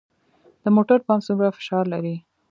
د 0.63 0.65
موټر 0.75 0.99
پمپ 1.07 1.21
څومره 1.27 1.49
فشار 1.57 1.85
لري؟ 1.93 2.15